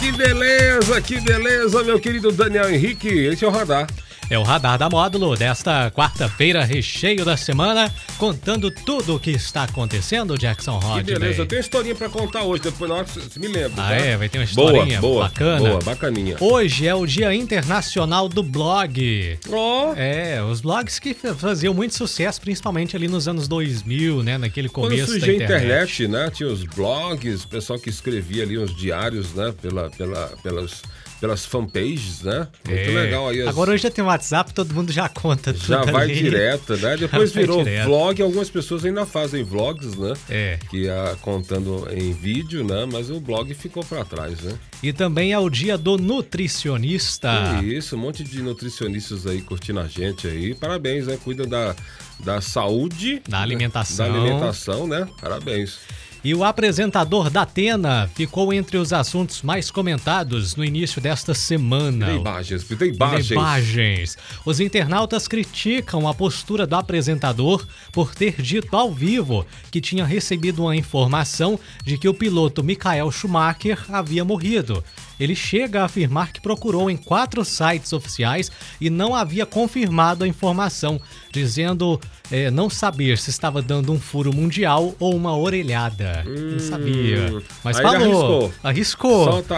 Que 0.00 0.10
beleza, 0.12 0.98
que 1.02 1.20
beleza, 1.20 1.84
meu 1.84 2.00
querido 2.00 2.32
Daniel 2.32 2.70
Henrique. 2.70 3.06
Esse 3.06 3.44
é 3.44 3.48
o 3.48 3.50
Radar. 3.50 3.86
É 4.30 4.38
o 4.38 4.44
Radar 4.44 4.78
da 4.78 4.88
Módulo 4.88 5.34
desta 5.36 5.90
quarta-feira, 5.90 6.62
recheio 6.64 7.24
da 7.24 7.36
semana, 7.36 7.92
contando 8.16 8.70
tudo 8.70 9.16
o 9.16 9.18
que 9.18 9.32
está 9.32 9.64
acontecendo, 9.64 10.38
Jackson 10.38 10.78
Que 10.78 10.86
Rodney. 10.86 11.18
beleza, 11.18 11.42
eu 11.42 11.46
tenho 11.46 11.58
historinha 11.60 11.96
pra 11.96 12.08
contar 12.08 12.44
hoje, 12.44 12.62
depois 12.62 12.88
na 12.88 12.98
hora 12.98 13.06
você 13.08 13.18
você 13.20 13.40
me 13.40 13.48
lembra. 13.48 13.82
Ah, 13.82 13.88
tá? 13.88 13.94
é? 13.96 14.16
Vai 14.16 14.28
ter 14.28 14.38
uma 14.38 14.46
Boa, 14.54 14.70
historinha 14.72 15.00
boa, 15.00 15.24
bacana. 15.24 15.58
boa, 15.70 15.78
bacaninha. 15.80 16.36
Hoje 16.38 16.86
é 16.86 16.94
o 16.94 17.04
Dia 17.06 17.34
Internacional 17.34 18.28
do 18.28 18.44
Blog. 18.44 19.36
Ó, 19.50 19.94
É, 19.96 20.40
os 20.44 20.60
blogs 20.60 21.00
que 21.00 21.12
fa- 21.12 21.34
faziam 21.34 21.74
muito 21.74 21.96
sucesso, 21.96 22.40
principalmente 22.40 22.94
ali 22.94 23.08
nos 23.08 23.26
anos 23.26 23.48
2000, 23.48 24.22
né? 24.22 24.38
Naquele 24.38 24.68
quando 24.68 24.90
começo 24.92 25.10
surgiu 25.10 25.38
da 25.38 25.42
a 25.42 25.44
internet, 25.44 26.06
né? 26.06 26.30
Tinha 26.30 26.48
os 26.48 26.62
blogs, 26.62 27.42
o 27.42 27.48
pessoal 27.48 27.80
que 27.80 27.90
escrevia 27.90 28.44
ali 28.44 28.56
os 28.56 28.76
diários, 28.76 29.34
né? 29.34 29.52
Pela, 29.60 29.90
pela, 29.90 30.26
pelas, 30.40 30.82
pelas 31.20 31.44
fanpages, 31.44 32.22
né? 32.22 32.48
Muito 32.66 32.80
É. 32.80 32.94
legal 32.94 33.28
aí. 33.28 33.42
as- 33.42 33.48
Agora 33.48 33.72
hoje 33.72 33.82
já 33.82 33.90
tem 33.90 34.02
WhatsApp, 34.02 34.54
todo 34.54 34.74
mundo 34.74 34.90
já 34.90 35.08
conta 35.08 35.52
tudo 35.52 35.66
já 35.66 35.82
vai 35.84 36.04
ali. 36.04 36.14
direto, 36.14 36.76
né? 36.78 36.96
Depois 36.98 37.32
vai 37.32 37.42
virou 37.42 37.64
vlog, 37.84 38.22
algumas 38.22 38.48
pessoas 38.48 38.84
ainda 38.84 39.04
fazem 39.04 39.44
vlogs, 39.44 39.94
né? 39.96 40.14
É. 40.30 40.58
Que 40.70 40.88
é 40.88 41.16
contando 41.20 41.86
em 41.92 42.12
vídeo, 42.12 42.64
né? 42.64 42.86
Mas 42.90 43.10
o 43.10 43.20
blog 43.20 43.52
ficou 43.54 43.84
pra 43.84 44.04
trás, 44.04 44.40
né? 44.40 44.54
E 44.82 44.92
também 44.92 45.32
é 45.32 45.38
o 45.38 45.50
dia 45.50 45.76
do 45.76 45.98
nutricionista. 45.98 47.60
Isso, 47.62 47.96
um 47.96 47.98
monte 47.98 48.24
de 48.24 48.40
nutricionistas 48.42 49.26
aí 49.26 49.42
curtindo 49.42 49.80
a 49.80 49.86
gente 49.86 50.26
aí. 50.26 50.54
Parabéns, 50.54 51.06
né? 51.06 51.18
Cuidam 51.22 51.46
da, 51.46 51.74
da 52.20 52.40
saúde. 52.40 53.20
Da 53.28 53.38
né? 53.38 53.42
alimentação. 53.42 54.10
Da 54.10 54.18
alimentação, 54.18 54.86
né? 54.86 55.06
Parabéns. 55.20 55.78
E 56.22 56.34
o 56.34 56.44
apresentador 56.44 57.30
da 57.30 57.42
Atena 57.42 58.10
ficou 58.14 58.52
entre 58.52 58.76
os 58.76 58.92
assuntos 58.92 59.40
mais 59.40 59.70
comentados 59.70 60.54
no 60.54 60.62
início 60.62 61.00
desta 61.00 61.32
semana. 61.32 62.06
Tem 62.06 62.16
imagens, 62.16 62.64
tem 62.64 62.94
imagens. 62.94 63.30
Imagens. 63.30 64.18
Os 64.44 64.60
internautas 64.60 65.26
criticam 65.26 66.06
a 66.06 66.12
postura 66.12 66.66
do 66.66 66.76
apresentador 66.76 67.66
por 67.90 68.14
ter 68.14 68.40
dito 68.42 68.76
ao 68.76 68.92
vivo 68.92 69.46
que 69.70 69.80
tinha 69.80 70.04
recebido 70.04 70.62
uma 70.62 70.76
informação 70.76 71.58
de 71.82 71.96
que 71.96 72.08
o 72.08 72.12
piloto 72.12 72.62
Michael 72.62 73.10
Schumacher 73.10 73.78
havia 73.88 74.22
morrido. 74.22 74.84
Ele 75.18 75.34
chega 75.34 75.82
a 75.82 75.84
afirmar 75.84 76.32
que 76.32 76.40
procurou 76.40 76.90
em 76.90 76.96
quatro 76.96 77.44
sites 77.44 77.92
oficiais 77.92 78.50
e 78.80 78.88
não 78.88 79.14
havia 79.14 79.44
confirmado 79.44 80.24
a 80.24 80.28
informação, 80.28 81.00
dizendo 81.30 82.00
eh, 82.30 82.50
não 82.50 82.68
saber 82.70 83.18
se 83.18 83.30
estava 83.30 83.60
dando 83.62 83.92
um 83.92 83.98
furo 84.00 84.34
mundial 84.34 84.94
ou 84.98 85.14
uma 85.16 85.36
orelhada. 85.36 86.24
não 86.24 86.58
sabia. 86.58 87.42
Mas 87.64 87.78
Hum. 87.78 87.82
falou. 87.82 87.96
arriscou. 87.96 88.52
Arriscou. 88.62 89.24
Solta 89.24 89.56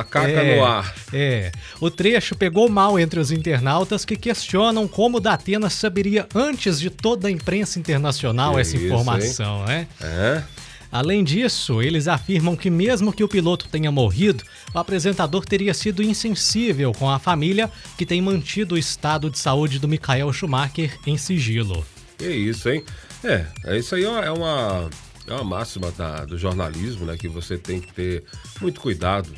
a 0.00 0.04
caca 0.04 0.28
É, 0.30 0.56
no 0.56 0.64
ar. 0.64 0.94
É. 1.12 1.52
O 1.80 1.90
trecho 1.90 2.34
pegou 2.34 2.68
mal 2.68 2.98
entre 2.98 3.20
os 3.20 3.30
internautas 3.30 4.04
que 4.04 4.16
questionam 4.16 4.86
como 4.88 5.18
o 5.18 5.20
Datena 5.20 5.68
saberia 5.70 6.26
antes 6.34 6.78
de 6.80 6.90
toda 6.90 7.28
a 7.28 7.30
imprensa 7.30 7.78
internacional 7.78 8.54
Que 8.54 8.60
essa 8.60 8.76
isso, 8.76 8.86
informação, 8.86 9.64
né? 9.64 9.86
É? 10.00 10.42
Além 10.90 11.24
disso, 11.24 11.82
eles 11.82 12.06
afirmam 12.06 12.54
que 12.54 12.70
mesmo 12.70 13.12
que 13.12 13.24
o 13.24 13.28
piloto 13.28 13.66
tenha 13.68 13.90
morrido, 13.90 14.44
o 14.72 14.78
apresentador 14.78 15.44
teria 15.44 15.74
sido 15.74 16.04
insensível 16.04 16.92
com 16.92 17.10
a 17.10 17.18
família 17.18 17.68
que 17.98 18.06
tem 18.06 18.22
mantido 18.22 18.76
o 18.76 18.78
estado 18.78 19.28
de 19.28 19.36
saúde 19.38 19.80
do 19.80 19.88
Michael 19.88 20.32
Schumacher 20.32 20.96
em 21.04 21.16
sigilo. 21.18 21.84
Que 22.18 22.28
isso, 22.28 22.68
hein? 22.68 22.84
É, 23.22 23.46
é 23.64 23.78
isso 23.78 23.94
aí 23.94 24.04
ó, 24.04 24.22
é 24.22 24.30
uma, 24.30 24.88
é 25.26 25.32
uma 25.32 25.44
máxima 25.44 25.90
da- 25.92 26.24
do 26.24 26.36
jornalismo, 26.38 27.04
né? 27.06 27.16
Que 27.16 27.28
você 27.28 27.56
tem 27.58 27.80
que 27.80 27.92
ter 27.92 28.24
muito 28.60 28.80
cuidado 28.80 29.28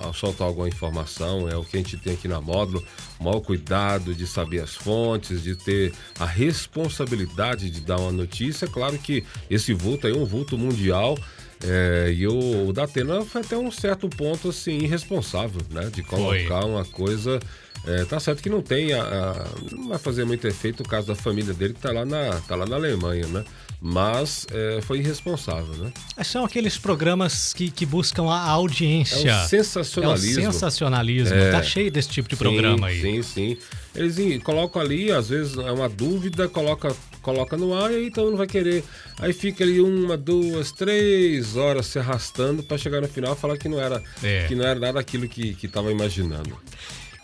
ao 0.00 0.12
soltar 0.12 0.46
alguma 0.48 0.68
informação. 0.68 1.48
É 1.48 1.56
o 1.56 1.64
que 1.64 1.76
a 1.76 1.80
gente 1.80 1.96
tem 1.96 2.14
aqui 2.14 2.26
na 2.26 2.40
módulo. 2.40 2.84
O 3.20 3.24
maior 3.24 3.40
cuidado 3.40 4.14
de 4.14 4.26
saber 4.26 4.60
as 4.60 4.74
fontes, 4.74 5.42
de 5.42 5.54
ter 5.54 5.92
a 6.18 6.26
responsabilidade 6.26 7.70
de 7.70 7.80
dar 7.80 7.98
uma 7.98 8.10
notícia. 8.12 8.66
Claro 8.66 8.98
que 8.98 9.24
esse 9.48 9.72
vulto 9.72 10.06
aí 10.06 10.12
é 10.12 10.16
um 10.16 10.24
vulto 10.24 10.56
mundial. 10.58 11.16
É, 11.64 12.12
e 12.16 12.26
o, 12.26 12.68
o 12.68 12.72
Datena 12.72 13.24
foi 13.24 13.40
até 13.42 13.56
um 13.56 13.70
certo 13.70 14.08
ponto 14.08 14.48
assim 14.48 14.78
irresponsável, 14.78 15.60
né? 15.70 15.90
De 15.94 16.02
colocar 16.02 16.64
uma 16.64 16.84
coisa 16.84 17.38
é, 17.86 18.04
tá 18.04 18.20
certo 18.20 18.42
que 18.42 18.48
não 18.48 18.62
tem 18.62 18.92
a, 18.92 19.02
a- 19.02 19.46
não 19.72 19.88
vai 19.88 19.98
fazer 19.98 20.24
muito 20.24 20.46
efeito 20.46 20.82
o 20.82 20.88
caso 20.88 21.08
da 21.08 21.14
família 21.16 21.52
dele 21.52 21.74
que 21.74 21.80
tá 21.80 21.90
lá 21.92 22.04
na, 22.04 22.40
tá 22.46 22.54
lá 22.54 22.64
na 22.66 22.76
Alemanha, 22.76 23.26
né? 23.26 23.44
Mas 23.84 24.46
é, 24.52 24.80
foi 24.82 24.98
irresponsável, 25.00 25.74
né? 25.74 25.92
São 26.24 26.44
aqueles 26.44 26.78
programas 26.78 27.52
que, 27.52 27.68
que 27.68 27.84
buscam 27.84 28.30
a 28.30 28.38
audiência. 28.50 29.28
É 29.28 29.44
o 29.44 29.48
sensacionalismo. 29.48 30.44
É 30.44 30.48
o 30.48 30.52
sensacionalismo. 30.52 31.34
É. 31.36 31.50
Tá 31.50 31.62
cheio 31.64 31.90
desse 31.90 32.08
tipo 32.08 32.28
de 32.28 32.36
Sim, 32.36 32.44
programa 32.44 32.86
aí. 32.86 33.00
Sim, 33.00 33.22
sim. 33.22 33.56
Eles 33.92 34.40
colocam 34.44 34.80
ali, 34.80 35.10
às 35.10 35.30
vezes 35.30 35.56
é 35.58 35.72
uma 35.72 35.88
dúvida, 35.88 36.48
coloca, 36.48 36.94
coloca 37.22 37.56
no 37.56 37.72
ar 37.74 37.90
e 37.90 37.96
aí 37.96 38.06
então 38.08 38.28
não 38.30 38.36
vai 38.36 38.46
querer. 38.46 38.84
Aí 39.18 39.32
fica 39.32 39.64
ali 39.64 39.80
uma, 39.80 40.16
duas, 40.16 40.72
três 40.72 41.56
horas 41.56 41.86
se 41.86 41.98
arrastando 41.98 42.62
para 42.62 42.76
chegar 42.76 43.00
no 43.00 43.08
final 43.08 43.32
e 43.32 43.36
falar 43.36 43.56
que 43.56 43.68
não 43.68 43.80
era, 43.80 44.02
É. 44.22 44.46
que 44.48 44.54
não 44.54 44.64
era 44.66 44.78
nada 44.78 45.00
aquilo 45.00 45.26
que 45.28 45.54
que 45.54 45.66
estava 45.66 45.90
imaginando. 45.90 46.56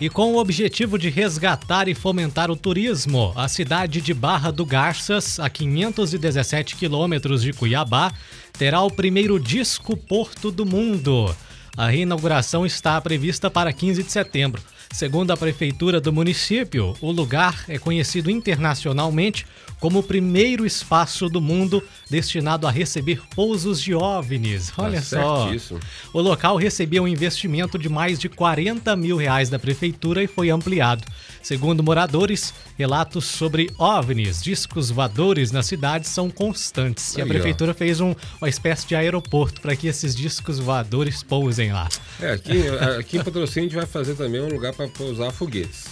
E 0.00 0.08
com 0.08 0.32
o 0.34 0.38
objetivo 0.38 0.96
de 0.96 1.08
resgatar 1.10 1.88
e 1.88 1.94
fomentar 1.94 2.52
o 2.52 2.56
turismo, 2.56 3.32
a 3.34 3.48
cidade 3.48 4.00
de 4.00 4.14
Barra 4.14 4.52
do 4.52 4.64
Garças, 4.64 5.40
a 5.40 5.50
517 5.50 6.76
quilômetros 6.76 7.42
de 7.42 7.52
Cuiabá, 7.52 8.12
terá 8.56 8.80
o 8.82 8.90
primeiro 8.92 9.40
disco 9.40 9.96
Porto 9.96 10.52
do 10.52 10.64
Mundo. 10.64 11.34
A 11.76 11.88
reinauguração 11.88 12.64
está 12.64 13.00
prevista 13.00 13.50
para 13.50 13.72
15 13.72 14.04
de 14.04 14.12
setembro. 14.12 14.62
Segundo 14.92 15.30
a 15.30 15.36
prefeitura 15.36 16.00
do 16.00 16.12
município, 16.12 16.96
o 17.00 17.10
lugar 17.12 17.64
é 17.68 17.78
conhecido 17.78 18.30
internacionalmente 18.30 19.46
como 19.78 20.00
o 20.00 20.02
primeiro 20.02 20.66
espaço 20.66 21.28
do 21.28 21.40
mundo 21.40 21.80
destinado 22.10 22.66
a 22.66 22.70
receber 22.70 23.20
pousos 23.34 23.80
de 23.80 23.94
OVNIs. 23.94 24.72
Olha 24.76 25.00
só. 25.00 25.44
certíssimo. 25.44 25.78
O 26.12 26.20
local 26.20 26.56
recebeu 26.56 27.04
um 27.04 27.08
investimento 27.08 27.78
de 27.78 27.88
mais 27.88 28.18
de 28.18 28.28
40 28.28 28.96
mil 28.96 29.16
reais 29.16 29.48
da 29.48 29.58
prefeitura 29.58 30.22
e 30.22 30.26
foi 30.26 30.50
ampliado. 30.50 31.04
Segundo 31.42 31.82
moradores, 31.82 32.52
relatos 32.76 33.24
sobre 33.26 33.70
OVNIs, 33.78 34.42
discos 34.42 34.90
voadores 34.90 35.52
na 35.52 35.62
cidade, 35.62 36.08
são 36.08 36.28
constantes. 36.28 37.14
E 37.16 37.22
a 37.22 37.26
prefeitura 37.26 37.72
fez 37.72 38.00
um- 38.00 38.14
uma 38.40 38.48
espécie 38.48 38.86
de 38.88 38.96
aeroporto 38.96 39.60
para 39.60 39.76
que 39.76 39.86
esses 39.86 40.16
discos 40.16 40.58
voadores 40.58 41.22
pousem 41.22 41.72
lá. 41.72 41.88
É, 42.20 42.32
aqui, 42.32 42.62
aqui 42.98 43.18
em 43.18 43.22
Patrocínio 43.22 43.68
a 43.68 43.70
gente 43.70 43.76
vai 43.76 43.86
fazer 43.86 44.14
também 44.16 44.40
um 44.40 44.48
lugar 44.48 44.74
para 44.78 44.88
pousar 44.88 45.32
foguetes. 45.32 45.86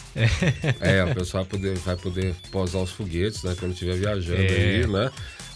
É, 0.80 1.02
o 1.04 1.12
pessoal 1.12 1.42
vai 1.44 1.50
poder, 1.50 1.74
vai 1.78 1.96
poder 1.96 2.34
pousar 2.52 2.80
os 2.82 2.90
foguetes, 2.92 3.42
né? 3.42 3.56
Quando 3.58 3.72
estiver 3.72 3.96
viajando 3.96 4.40
É. 4.40 4.46
aí, 4.46 4.86
né? 4.86 5.10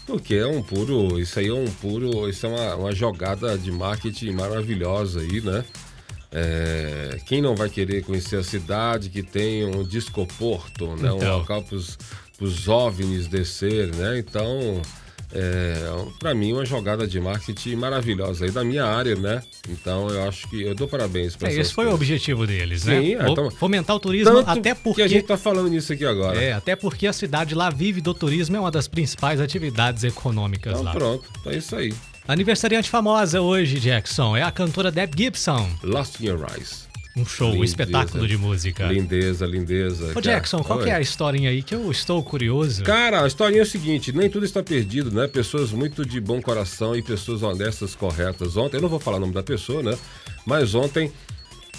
Porque 0.05 0.35
é 0.35 0.45
um 0.45 0.61
puro. 0.61 1.17
Isso 1.17 1.39
aí 1.39 1.47
é 1.47 1.53
um 1.53 1.65
puro. 1.65 2.27
Isso 2.29 2.45
é 2.45 2.49
uma, 2.49 2.75
uma 2.75 2.91
jogada 2.93 3.57
de 3.57 3.71
marketing 3.71 4.31
maravilhosa 4.31 5.21
aí, 5.21 5.39
né? 5.39 5.63
É, 6.33 7.17
quem 7.25 7.41
não 7.41 7.55
vai 7.55 7.69
querer 7.69 8.03
conhecer 8.03 8.35
a 8.37 8.43
cidade 8.43 9.09
que 9.09 9.23
tem 9.23 9.65
um 9.65 9.83
discoporto, 9.83 10.95
né? 10.97 11.11
Um 11.11 11.17
Então. 11.17 11.37
local 11.39 11.63
para 11.63 11.77
os 12.45 12.67
OVNIs 12.67 13.27
descer, 13.27 13.93
né? 13.95 14.19
Então, 14.19 14.81
é, 15.33 15.75
para 16.19 16.33
mim, 16.33 16.53
uma 16.53 16.65
jogada 16.65 17.07
de 17.07 17.19
marketing 17.19 17.75
maravilhosa 17.75 18.45
aí 18.45 18.51
da 18.51 18.63
minha 18.63 18.85
área, 18.85 19.15
né? 19.15 19.41
Então, 19.69 20.09
eu 20.09 20.27
acho 20.27 20.47
que 20.49 20.61
eu 20.63 20.75
dou 20.75 20.87
parabéns 20.87 21.35
para 21.35 21.49
É, 21.49 21.55
esse 21.55 21.73
foi 21.73 21.85
o 21.85 21.93
objetivo 21.93 22.45
deles, 22.45 22.85
né? 22.85 22.99
Sim, 23.01 23.15
é, 23.15 23.23
Fo- 23.25 23.31
então- 23.31 23.51
Fomentar 23.51 23.95
o 23.95 23.99
turismo, 23.99 24.39
até 24.45 24.73
que 24.75 24.81
porque. 24.81 25.01
a 25.01 25.07
gente 25.07 25.25
tá 25.25 25.37
falando 25.37 25.69
nisso 25.69 25.93
aqui 25.93 26.05
agora. 26.05 26.41
É, 26.41 26.53
até 26.53 26.75
porque 26.75 27.07
a 27.07 27.13
cidade 27.13 27.55
lá 27.55 27.69
vive 27.69 28.01
do 28.01 28.13
turismo, 28.13 28.57
é 28.57 28.59
uma 28.59 28.71
das 28.71 28.87
principais 28.87 29.39
atividades 29.39 30.03
econômicas 30.03 30.73
Então 30.73 30.83
lá. 30.83 30.91
pronto, 30.91 31.23
é 31.45 31.55
isso 31.57 31.75
aí. 31.75 31.93
Aniversariante 32.27 32.89
famosa 32.89 33.41
hoje, 33.41 33.79
Jackson, 33.79 34.37
é 34.37 34.43
a 34.43 34.51
cantora 34.51 34.91
Deb 34.91 35.13
Gibson. 35.17 35.69
Lost 35.83 36.19
in 36.21 36.27
Your 36.27 36.45
Eyes. 36.55 36.87
Um 37.15 37.25
show, 37.25 37.51
um 37.51 37.63
espetáculo 37.63 38.25
de 38.25 38.37
música. 38.37 38.87
Lindeza, 38.87 39.45
lindeza. 39.45 40.13
Ô 40.15 40.21
Jackson, 40.21 40.63
qual 40.63 40.81
é 40.85 40.91
a 40.91 41.01
historinha 41.01 41.49
aí 41.49 41.61
que 41.61 41.75
eu 41.75 41.91
estou 41.91 42.23
curioso? 42.23 42.83
Cara, 42.83 43.23
a 43.23 43.27
historinha 43.27 43.61
é 43.61 43.63
o 43.63 43.67
seguinte, 43.67 44.13
nem 44.13 44.29
tudo 44.29 44.45
está 44.45 44.63
perdido, 44.63 45.11
né? 45.11 45.27
Pessoas 45.27 45.71
muito 45.71 46.05
de 46.05 46.21
bom 46.21 46.41
coração 46.41 46.95
e 46.95 47.01
pessoas 47.01 47.43
honestas, 47.43 47.95
corretas. 47.95 48.55
Ontem, 48.55 48.77
eu 48.77 48.81
não 48.81 48.89
vou 48.89 48.99
falar 48.99 49.17
o 49.17 49.19
nome 49.19 49.33
da 49.33 49.43
pessoa, 49.43 49.83
né? 49.83 49.97
Mas 50.45 50.73
ontem 50.73 51.11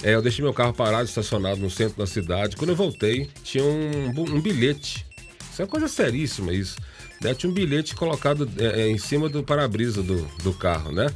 é, 0.03 0.15
eu 0.15 0.21
deixei 0.21 0.45
meu 0.45 0.53
carro 0.53 0.75
parado, 0.75 1.05
estacionado 1.05 1.61
no 1.61 1.71
centro 1.71 1.97
da 1.97 2.07
cidade. 2.07 2.57
Quando 2.57 2.71
eu 2.71 2.77
voltei, 2.77 3.31
tinha 3.43 3.65
um, 3.65 4.11
um 4.17 4.41
bilhete. 4.41 5.07
Isso 5.51 5.63
é 5.63 5.65
uma 5.65 5.71
coisa 5.71 5.89
seríssima 5.89 6.53
isso. 6.53 6.77
Né? 7.23 7.35
Tinha 7.35 7.49
um 7.49 7.55
bilhete 7.55 7.95
colocado 7.95 8.51
é, 8.59 8.83
é 8.83 8.89
em 8.89 8.99
cima 8.99 9.29
do 9.29 9.43
para-brisa 9.43 10.03
do, 10.03 10.27
do 10.43 10.53
carro, 10.53 10.93
né? 10.93 11.07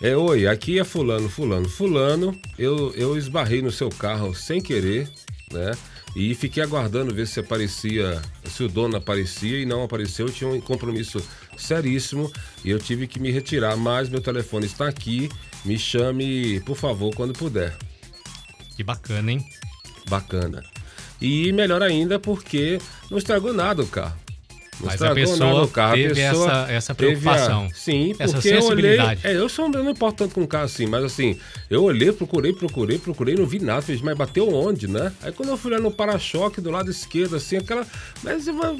É, 0.00 0.16
oi, 0.16 0.46
aqui 0.46 0.78
é 0.78 0.84
fulano, 0.84 1.28
fulano, 1.28 1.68
fulano. 1.68 2.40
Eu, 2.56 2.94
eu 2.94 3.18
esbarrei 3.18 3.60
no 3.60 3.72
seu 3.72 3.88
carro 3.88 4.32
sem 4.32 4.60
querer, 4.60 5.08
né? 5.52 5.72
E 6.14 6.34
fiquei 6.36 6.62
aguardando 6.62 7.12
ver 7.12 7.26
se 7.26 7.40
aparecia, 7.40 8.22
se 8.44 8.62
o 8.62 8.68
dono 8.68 8.96
aparecia 8.96 9.58
e 9.58 9.66
não 9.66 9.82
apareceu. 9.82 10.26
Eu 10.26 10.32
tinha 10.32 10.48
um 10.48 10.60
compromisso 10.60 11.20
seríssimo 11.56 12.32
e 12.64 12.70
eu 12.70 12.78
tive 12.78 13.08
que 13.08 13.18
me 13.18 13.32
retirar. 13.32 13.76
Mas 13.76 14.08
meu 14.08 14.20
telefone 14.20 14.66
está 14.66 14.88
aqui. 14.88 15.28
Me 15.64 15.76
chame, 15.76 16.60
por 16.60 16.76
favor, 16.76 17.12
quando 17.14 17.32
puder. 17.32 17.76
Que 18.76 18.84
bacana, 18.84 19.32
hein? 19.32 19.44
Bacana. 20.08 20.64
E 21.20 21.52
melhor 21.52 21.82
ainda 21.82 22.20
porque 22.20 22.78
não 23.10 23.18
estragou 23.18 23.52
nada 23.52 23.82
o 23.82 23.86
carro. 23.88 24.27
Mas 24.80 25.02
a 25.02 25.12
pessoa 25.12 25.68
carro, 25.68 25.94
teve 25.94 26.24
a 26.24 26.30
pessoa 26.30 26.50
essa, 26.50 26.72
essa 26.72 26.94
preocupação. 26.94 27.68
A, 27.70 27.74
sim, 27.74 28.14
porque 28.16 28.48
essa 28.48 28.48
eu 28.50 28.64
olhei. 28.64 28.98
É, 29.24 29.36
eu 29.36 29.48
sou, 29.48 29.68
importo 29.90 30.24
tanto 30.24 30.34
com 30.34 30.46
carro 30.46 30.64
assim, 30.64 30.86
mas 30.86 31.04
assim, 31.04 31.38
eu 31.68 31.82
olhei, 31.82 32.12
procurei, 32.12 32.52
procurei, 32.52 32.98
procurei, 32.98 33.34
não 33.34 33.46
vi 33.46 33.58
nada. 33.58 33.82
Fiz, 33.82 34.00
mas 34.00 34.16
bateu 34.16 34.52
onde, 34.52 34.86
né? 34.86 35.12
Aí 35.22 35.32
quando 35.32 35.50
eu 35.50 35.56
fui 35.56 35.72
lá 35.72 35.78
no 35.78 35.90
para-choque 35.90 36.60
do 36.60 36.70
lado 36.70 36.90
esquerdo, 36.90 37.36
assim, 37.36 37.56
aquela. 37.56 37.86
Mas 38.22 38.46
uma, 38.46 38.76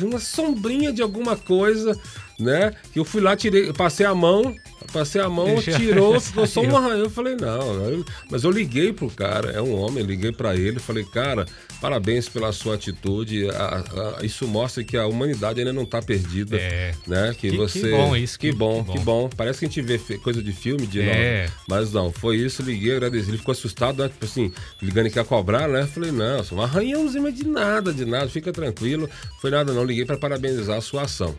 uma 0.00 0.18
sombrinha 0.18 0.92
de 0.92 1.02
alguma 1.02 1.36
coisa, 1.36 1.98
né? 2.38 2.72
Que 2.92 2.98
eu 2.98 3.04
fui 3.04 3.20
lá, 3.20 3.36
tirei, 3.36 3.72
passei 3.72 4.06
a 4.06 4.14
mão, 4.14 4.54
passei 4.92 5.20
a 5.20 5.28
mão, 5.28 5.60
tirou, 5.60 6.20
ficou 6.20 6.46
só 6.46 6.60
um 6.62 6.76
arranhão. 6.76 6.98
Eu 7.04 7.10
falei, 7.10 7.36
não, 7.36 7.74
eu, 7.84 8.04
mas 8.30 8.44
eu 8.44 8.50
liguei 8.50 8.92
pro 8.92 9.10
cara, 9.10 9.50
é 9.50 9.60
um 9.60 9.74
homem, 9.74 10.04
liguei 10.04 10.32
para 10.32 10.56
ele, 10.56 10.78
falei, 10.78 11.04
cara, 11.04 11.46
parabéns 11.80 12.28
pela 12.28 12.52
sua 12.52 12.74
atitude. 12.74 13.48
A, 13.50 14.18
a, 14.18 14.24
isso 14.24 14.46
mostra 14.48 14.82
que 14.82 14.96
a 14.96 15.06
humanidade 15.06 15.60
ainda 15.60 15.72
não 15.72 15.84
tá 15.84 16.00
perdida. 16.00 16.56
É. 16.56 16.94
Né? 17.06 17.34
Que, 17.38 17.50
que 17.50 17.56
você. 17.56 17.80
Que 17.80 17.90
bom 17.90 18.16
isso. 18.16 18.38
Que, 18.38 18.50
que, 18.50 18.56
bom, 18.56 18.84
que, 18.84 18.98
bom, 19.00 19.28
Parece 19.28 19.60
que 19.60 19.64
a 19.66 19.68
gente 19.68 19.82
vê 19.82 19.98
coisa 20.18 20.42
de 20.42 20.52
filme 20.52 20.86
de 20.86 21.00
é. 21.00 21.42
novo. 21.42 21.54
Mas 21.68 21.92
não, 21.92 22.12
foi 22.12 22.36
isso, 22.36 22.62
liguei, 22.62 22.92
agradeci. 22.96 23.28
Ele 23.30 23.38
ficou 23.38 23.52
assustado, 23.52 24.02
né? 24.02 24.08
Tipo 24.08 24.24
assim, 24.24 24.52
ligando 24.80 25.10
que 25.10 25.18
ia 25.18 25.24
cobrar, 25.24 25.68
né? 25.68 25.86
Falei, 25.86 26.10
não, 26.10 26.42
só 26.42 26.54
um 26.54 26.62
arranhãozinho, 26.62 27.24
mas 27.24 27.34
de 27.34 27.46
nada, 27.46 27.92
de 27.92 28.04
nada, 28.04 28.28
fica 28.28 28.52
tranquilo. 28.52 29.08
Foi 29.40 29.50
nada, 29.50 29.72
não. 29.72 29.84
Liguei 29.84 30.04
para 30.04 30.16
parabenizar 30.16 30.78
a 30.78 30.80
sua 30.80 31.02
ação. 31.02 31.34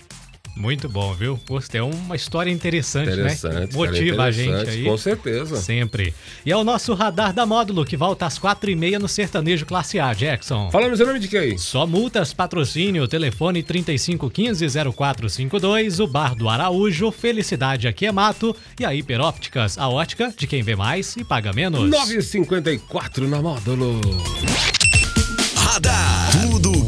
Muito 0.56 0.88
bom, 0.88 1.14
viu? 1.14 1.38
Gostei. 1.48 1.82
É 1.82 1.84
uma 1.84 2.16
história 2.16 2.50
interessante, 2.50 3.08
né? 3.08 3.14
interessante 3.14 3.54
né? 3.54 3.68
Motiva 3.74 4.24
a 4.24 4.32
gente 4.32 4.70
aí. 4.70 4.86
Com 4.86 4.98
certeza. 4.98 5.58
Sempre. 5.58 6.14
E 6.46 6.52
é 6.52 6.56
o 6.56 6.64
nosso 6.64 6.94
radar 6.94 7.34
da 7.34 7.46
módulo 7.46 7.84
que 7.84 7.98
volta 7.98 8.26
às 8.26 8.38
quatro 8.38 8.70
e 8.70 8.76
meia 8.76 8.98
no 8.98 9.10
Sertanejo 9.10 9.66
Classe 9.66 10.00
A, 10.00 10.14
Jackson. 10.14 10.72
Fala, 10.72 10.96
seu 10.96 11.06
nome 11.06 11.20
de 11.20 11.28
quem? 11.28 11.58
Só 11.58 11.86
multas, 11.86 12.34
patrocínio, 12.34 13.06
telefone 13.08 13.62
3515-0452, 13.64 16.02
o 16.02 16.08
Bar 16.08 16.36
do 16.36 16.48
Araújo, 16.48 17.12
Felicidade 17.12 17.86
aqui 17.88 18.06
é 18.06 18.12
mato 18.12 18.56
e 18.80 18.86
a 18.86 18.96
Hiperópticas, 18.96 19.78
a 19.78 19.90
ótica 19.90 20.34
de 20.36 20.48
quem 20.48 20.64
vê 20.64 20.76
mais 20.76 21.16
e 21.18 21.24
paga 21.24 21.52
menos. 21.52 21.90
954 21.90 23.28
na 23.28 23.42
módulo. 23.42 24.00
Radar. 25.56 26.30